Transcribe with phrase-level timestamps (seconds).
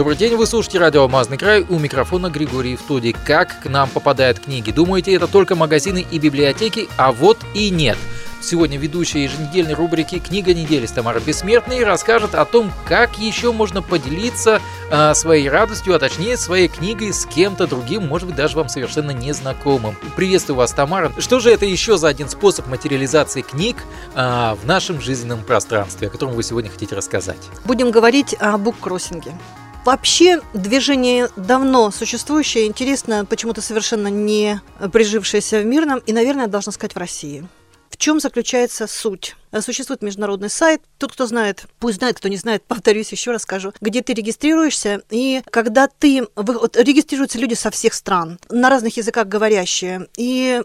[0.00, 3.14] Добрый день, вы слушаете радио «Алмазный край», у микрофона Григорий в студии.
[3.26, 4.70] Как к нам попадают книги?
[4.70, 6.88] Думаете, это только магазины и библиотеки?
[6.96, 7.98] А вот и нет.
[8.40, 13.82] Сегодня ведущая еженедельной рубрики «Книга недели» с Тамарой Бессмертной расскажет о том, как еще можно
[13.82, 18.70] поделиться э, своей радостью, а точнее своей книгой с кем-то другим, может быть, даже вам
[18.70, 19.96] совершенно незнакомым.
[20.16, 21.12] Приветствую вас, Тамара.
[21.18, 23.76] Что же это еще за один способ материализации книг
[24.14, 27.50] э, в нашем жизненном пространстве, о котором вы сегодня хотите рассказать?
[27.66, 29.34] Будем говорить о буккроссинге.
[29.84, 34.60] Вообще движение давно существующее, интересно, почему-то совершенно не
[34.92, 37.48] прижившееся в мирном и, наверное, должна сказать, в России.
[37.88, 39.36] В чем заключается суть?
[39.60, 40.82] Существует международный сайт.
[40.98, 45.02] Тот, кто знает, пусть знает, кто не знает, повторюсь, еще раз скажу, где ты регистрируешься,
[45.10, 46.26] и когда ты...
[46.36, 50.62] Вот, регистрируются люди со всех стран, на разных языках говорящие, и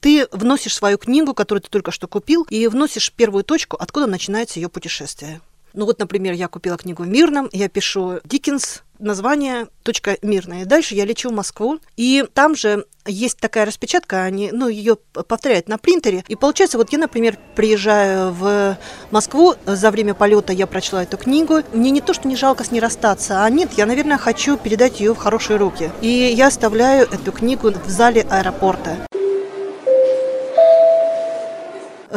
[0.00, 4.60] ты вносишь свою книгу, которую ты только что купил, и вносишь первую точку, откуда начинается
[4.60, 5.40] ее путешествие.
[5.72, 10.66] Ну вот, например, я купила книгу в Мирном, я пишу Диккенс, название точка мирная.
[10.66, 15.68] Дальше я лечу в Москву, и там же есть такая распечатка, они, ну, ее повторяют
[15.68, 16.24] на принтере.
[16.28, 18.78] И получается, вот я, например, приезжаю в
[19.10, 21.60] Москву, за время полета я прочла эту книгу.
[21.72, 25.00] Мне не то, что не жалко с ней расстаться, а нет, я, наверное, хочу передать
[25.00, 25.90] ее в хорошие руки.
[26.02, 28.98] И я оставляю эту книгу в зале аэропорта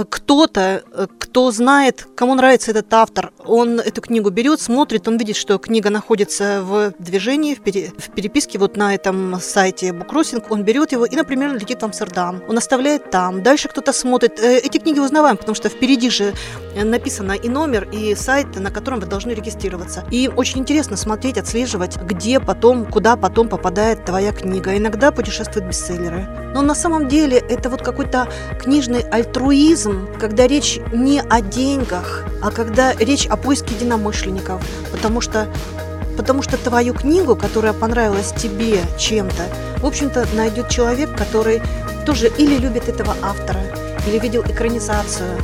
[0.09, 0.83] кто-то,
[1.19, 5.89] кто знает, кому нравится этот автор, он эту книгу берет, смотрит, он видит, что книга
[5.89, 11.05] находится в движении, в, пере, в переписке вот на этом сайте Букросинг, он берет его
[11.05, 13.43] и, например, летит в Амстердам, он оставляет там.
[13.43, 14.39] Дальше кто-то смотрит.
[14.39, 16.33] Э, эти книги узнаваем, потому что впереди же
[16.75, 20.03] написано и номер, и сайт, на котором вы должны регистрироваться.
[20.11, 24.75] И очень интересно смотреть, отслеживать, где потом, куда потом попадает твоя книга.
[24.77, 26.27] Иногда путешествуют бестселлеры.
[26.53, 28.27] Но на самом деле это вот какой-то
[28.59, 35.21] книжный альтруизм, альтруизм, когда речь не о деньгах, а когда речь о поиске единомышленников, потому
[35.21, 35.47] что
[36.15, 39.43] Потому что твою книгу, которая понравилась тебе чем-то,
[39.79, 41.59] в общем-то, найдет человек, который
[42.05, 43.61] тоже или любит этого автора,
[44.07, 45.37] или видел экранизацию.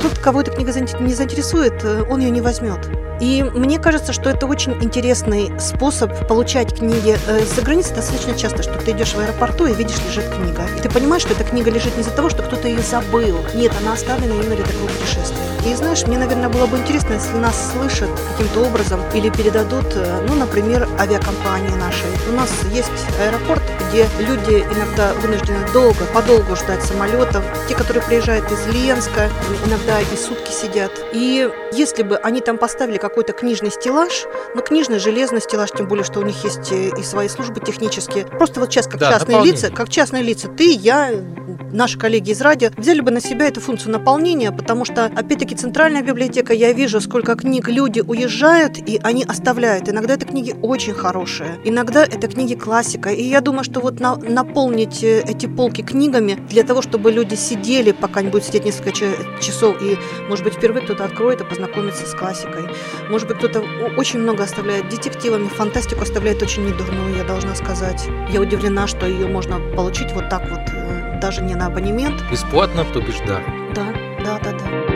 [0.00, 2.88] Тут кого эта книга не заинтересует, он ее не возьмет.
[3.22, 7.16] И мне кажется, что это очень интересный способ получать книги.
[7.28, 10.66] Э, за границей достаточно часто, что ты идешь в аэропорту и видишь, лежит книга.
[10.76, 13.38] И ты понимаешь, что эта книга лежит не из-за того, что кто-то ее забыл.
[13.54, 15.38] Нет, она оставлена именно для такого путешествия.
[15.64, 20.26] И знаешь, мне, наверное, было бы интересно, если нас слышат каким-то образом или передадут, э,
[20.26, 22.10] ну, например, авиакомпании нашей.
[22.28, 22.90] У нас есть
[23.20, 27.44] аэропорт, где люди иногда вынуждены долго, подолгу ждать самолетов.
[27.68, 29.30] Те, которые приезжают из Ленска,
[29.64, 30.90] иногда и сутки сидят.
[31.12, 34.24] И если бы они там поставили как какой-то книжный стеллаж,
[34.54, 38.24] ну, книжный железный стеллаж, тем более, что у них есть э, и свои службы технические.
[38.24, 41.10] Просто вот сейчас как да, частные лица, как частные лица, ты, я,
[41.72, 46.00] наши коллеги из радио взяли бы на себя эту функцию наполнения, потому что, опять-таки, центральная
[46.00, 49.90] библиотека, я вижу, сколько книг люди уезжают, и они оставляют.
[49.90, 53.10] Иногда это книги очень хорошие, иногда это книги классика.
[53.10, 57.34] И я думаю, что вот на, наполнить э, эти полки книгами для того, чтобы люди
[57.34, 59.98] сидели, пока не будет сидеть несколько часов, и,
[60.30, 62.70] может быть, впервые кто-то откроет и познакомится с классикой.
[63.08, 63.62] Может быть, кто-то
[63.96, 68.08] очень много оставляет детективами, фантастику оставляет очень недурную, я должна сказать.
[68.30, 72.22] Я удивлена, что ее можно получить вот так вот, э, даже не на абонемент.
[72.30, 73.40] Бесплатно, то бишь да.
[73.74, 73.86] Да,
[74.24, 74.91] да, да, да.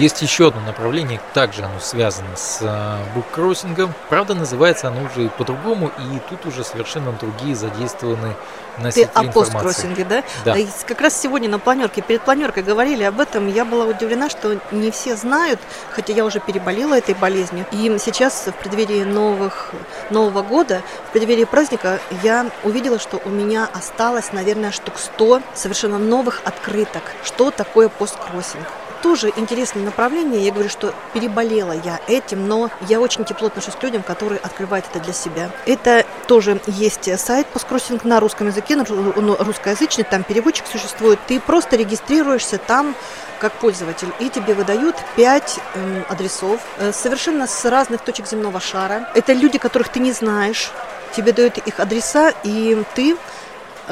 [0.00, 3.92] Есть еще одно направление, также оно связано с э, буккроссингом.
[4.08, 8.34] Правда, называется оно уже по-другому, и тут уже совершенно другие задействованы
[8.78, 10.24] носители Ты о посткроссинге, да?
[10.46, 10.56] Да.
[10.86, 13.46] Как раз сегодня на планерке, перед планеркой говорили об этом.
[13.46, 17.66] Я была удивлена, что не все знают, хотя я уже переболела этой болезнью.
[17.70, 19.72] И сейчас в преддверии новых,
[20.08, 20.80] Нового года,
[21.10, 27.02] в преддверии праздника, я увидела, что у меня осталось, наверное, штук 100 совершенно новых открыток.
[27.22, 28.66] Что такое посткроссинг?
[29.02, 30.44] Тоже интересное направление.
[30.44, 34.86] Я говорю, что переболела я этим, но я очень тепло отношусь к людям, которые открывают
[34.90, 35.50] это для себя.
[35.66, 41.18] Это тоже есть сайт посткроссинг на русском языке, он русскоязычный, там переводчик существует.
[41.26, 42.94] Ты просто регистрируешься там
[43.40, 49.08] как пользователь, и тебе выдают 5 э, адресов э, совершенно с разных точек земного шара.
[49.14, 50.70] Это люди, которых ты не знаешь,
[51.16, 53.16] тебе дают их адреса, и ты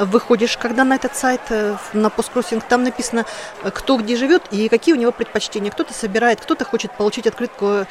[0.05, 3.25] выходишь, когда на этот сайт, э, на посткроссинг, там написано,
[3.63, 5.71] э, кто где живет и какие у него предпочтения.
[5.71, 7.85] Кто-то собирает, кто-то хочет получить открытку,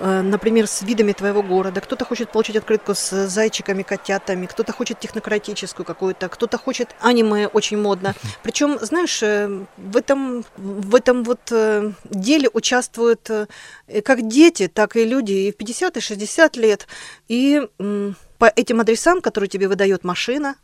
[0.00, 5.00] э, например, с видами твоего города, кто-то хочет получить открытку с зайчиками, котятами, кто-то хочет
[5.00, 8.14] технократическую какую-то, кто-то хочет аниме, очень модно.
[8.42, 11.52] Причем, знаешь, в этом, в этом вот
[12.04, 13.30] деле участвуют
[14.04, 16.86] как дети, так и люди и в 50, и 60 лет.
[17.28, 17.62] И
[18.38, 20.56] по этим адресам, которые тебе выдает машина,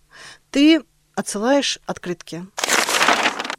[0.51, 0.83] ты
[1.15, 2.47] отсылаешь открытки.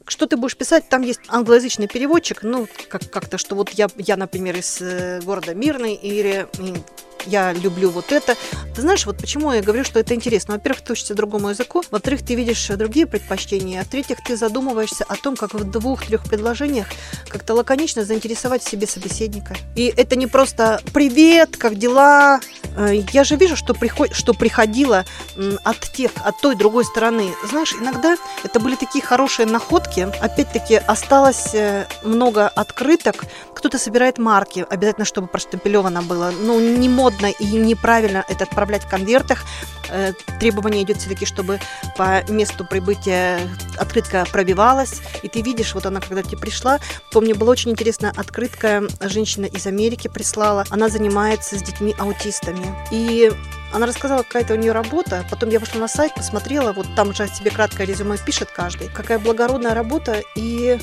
[0.05, 4.17] что ты будешь писать, там есть англоязычный переводчик, ну, как- как-то, что вот я, я,
[4.17, 6.45] например, из э, города Мирный, или
[7.25, 8.35] я люблю вот это.
[8.75, 10.55] Ты знаешь, вот почему я говорю, что это интересно.
[10.55, 15.15] Во-первых, ты учишься другому языку, во-вторых, ты видишь другие предпочтения, а в-третьих, ты задумываешься о
[15.15, 16.87] том, как в двух-трех предложениях
[17.27, 19.55] как-то лаконично заинтересовать в себе собеседника.
[19.75, 22.39] И это не просто «Привет, как дела?»
[22.75, 24.13] Э, Я же вижу, что, приход...
[24.13, 25.05] что приходило
[25.63, 27.33] от тех, от той другой стороны.
[27.47, 30.07] Знаешь, иногда это были такие хорошие находки.
[30.21, 33.25] Опять-таки, осталось э, много открыток.
[33.63, 36.33] Кто-то собирает марки, обязательно, чтобы проштемпелевано было.
[36.37, 39.45] Ну, не модно и неправильно это отправлять в конвертах.
[39.89, 41.61] Э, Требование идет все-таки, чтобы
[41.97, 43.39] по месту прибытия
[43.77, 45.01] открытка пробивалась.
[45.21, 46.79] И ты видишь, вот она, когда тебе пришла,
[47.13, 50.65] помню, была очень интересная открытка, женщина из Америки прислала.
[50.69, 52.67] Она занимается с детьми-аутистами.
[52.91, 53.31] И
[53.71, 55.25] она рассказала, какая-то у нее работа.
[55.29, 58.89] Потом я вошла на сайт, посмотрела, вот там же себе краткое резюме пишет каждый.
[58.89, 60.21] Какая благородная работа.
[60.35, 60.77] И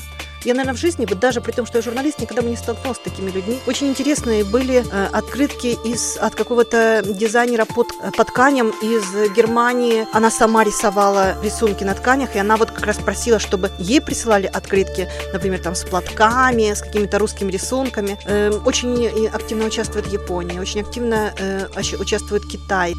[0.45, 2.97] я, наверное, в жизни, вот даже при том, что я журналист, никогда бы не столкнулась
[2.97, 3.59] с такими людьми.
[3.67, 9.03] Очень интересные были э, открытки из, от какого-то дизайнера по, т- по тканям из
[9.35, 10.07] Германии.
[10.13, 14.47] Она сама рисовала рисунки на тканях, и она вот как раз просила, чтобы ей присылали
[14.47, 18.17] открытки, например, там с платками, с какими-то русскими рисунками.
[18.25, 21.67] Э, очень активно участвует Япония, очень активно э,
[21.99, 22.93] участвует Китай.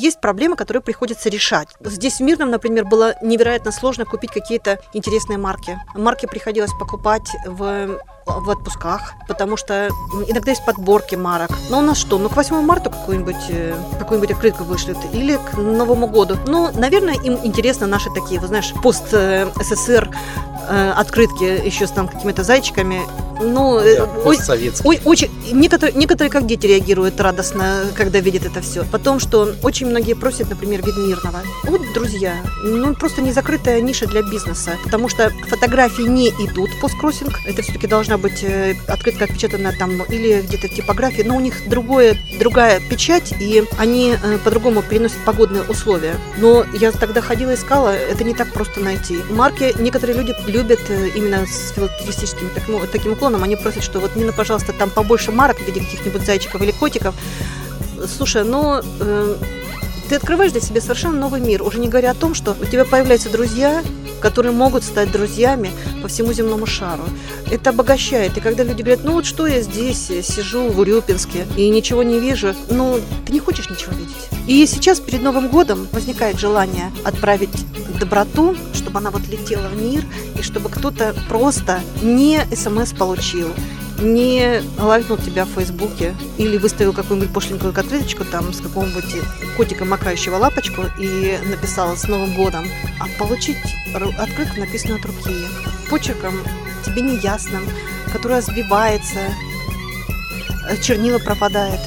[0.00, 1.68] Есть проблемы, которые приходится решать.
[1.80, 5.78] Здесь в Мирном, например, было невероятно сложно купить какие-то интересные марки.
[5.94, 9.88] Марки приходилось покупать в в отпусках, потому что
[10.28, 11.50] иногда есть подборки марок.
[11.68, 12.18] Но у нас что?
[12.18, 16.36] Ну, к 8 марта какую-нибудь э, какую-нибудь открытку вышлют или к Новому году.
[16.46, 20.10] Ну, наверное, им интересно наши такие, вы знаешь, пост-СССР
[20.68, 23.02] э, открытки еще с там какими-то зайчиками.
[23.40, 25.00] Ну, э, Да, постсоветский.
[25.04, 28.84] Очень, некоторые, некоторые как дети реагируют радостно, когда видят это все.
[28.84, 31.40] Потом, что очень многие просят, например, вид мирного.
[31.64, 36.80] Вот, друзья, ну просто не закрытая ниша для бизнеса, потому что фотографии не идут в
[36.80, 37.40] посткроссинг.
[37.46, 41.68] Это все-таки должна быть э, открытка отпечатана там или где-то в типографии, но у них
[41.68, 46.14] другое, другая печать, и они э, по-другому переносят погодные условия.
[46.38, 49.20] Но я тогда ходила, искала, это не так просто найти.
[49.30, 53.29] Марки некоторые люди любят э, именно с филателистическим таким, таким уклоном.
[53.42, 57.14] Они просят, что вот, Нина, пожалуйста, там побольше марок в виде каких-нибудь зайчиков или котиков.
[58.06, 59.36] Слушай, ну, э,
[60.08, 62.84] ты открываешь для себя совершенно новый мир, уже не говоря о том, что у тебя
[62.84, 63.82] появляются друзья,
[64.20, 65.70] которые могут стать друзьями
[66.02, 67.04] по всему земному шару.
[67.50, 68.36] Это обогащает.
[68.36, 72.20] И когда люди говорят, ну вот что я здесь сижу в Урюпинске и ничего не
[72.20, 74.28] вижу, ну, ты не хочешь ничего видеть.
[74.46, 77.50] И сейчас перед Новым годом возникает желание отправить
[77.98, 80.04] доброту, чтобы она вот летела в мир,
[80.38, 83.48] и чтобы кто-то просто не смс получил,
[84.00, 89.16] не лайкнул тебя в Фейсбуке или выставил какую-нибудь пошленькую открыточку там с какого-нибудь
[89.56, 92.66] котика, макающего лапочку и написал «С Новым годом»,
[92.98, 93.58] а получить
[93.94, 95.34] открытку, написанную от руки,
[95.90, 96.34] почерком
[96.84, 97.62] тебе неясным,
[98.12, 99.20] которая сбивается,
[100.68, 101.80] э, чернила пропадает.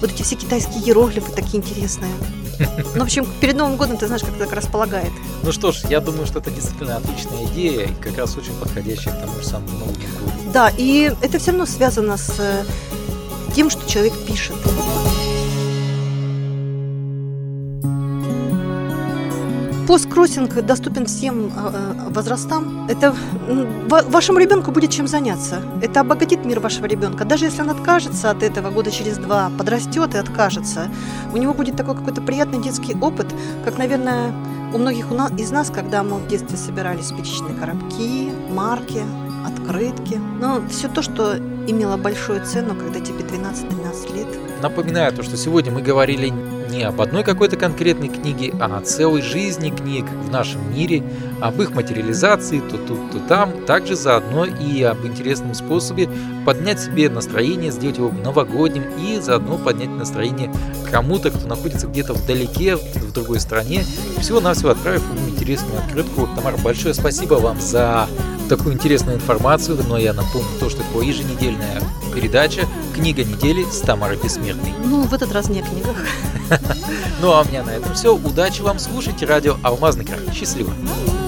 [0.00, 2.12] Вот эти все китайские иероглифы такие интересные.
[2.94, 5.12] Ну, в общем, перед Новым годом, ты знаешь, как это так располагает.
[5.42, 9.14] Ну что ж, я думаю, что это действительно отличная идея и как раз очень подходящая
[9.14, 10.32] к тому же самому Новому году.
[10.52, 12.64] Да, и это все равно связано с э,
[13.54, 14.56] тем, что человек пишет.
[19.90, 22.86] Посткроссинг доступен всем э, э, возрастам.
[22.88, 23.12] Это
[23.88, 25.62] вашему ребенку будет чем заняться.
[25.82, 27.24] Это обогатит мир вашего ребенка.
[27.24, 30.88] Даже если он откажется от этого года через два, подрастет и откажется,
[31.34, 34.32] у него будет такой какой-то приятный детский опыт, как, наверное,
[34.72, 35.06] у многих
[35.36, 39.02] из нас, когда мы в детстве собирали спичечные коробки, марки,
[39.44, 40.20] открытки.
[40.40, 44.49] Ну, все то, что имело большую цену, когда тебе 12-13 лет.
[44.62, 46.32] Напоминаю то, что сегодня мы говорили
[46.70, 51.02] не об одной какой-то конкретной книге, а о целой жизни книг в нашем мире,
[51.40, 56.08] об их материализации то тут, то там, также заодно и об интересном способе
[56.46, 60.52] поднять себе настроение, сделать его новогодним и заодно поднять настроение
[60.90, 63.84] кому-то, кто находится где-то вдалеке, в другой стране,
[64.20, 66.28] всего-навсего отправив ему интересную открытку.
[66.36, 68.08] Тамара, большое спасибо вам за
[68.50, 71.80] такую интересную информацию, но я напомню то, что это была еженедельная
[72.12, 74.74] передача «Книга недели» с Тамарой Бессмертной.
[74.84, 75.96] Ну, в этот раз не о книгах.
[77.20, 78.16] Ну а у меня на этом все.
[78.16, 80.18] Удачи вам, слушайте радио «Алмазный край».
[80.34, 80.72] Счастливо!
[80.82, 81.19] Ну,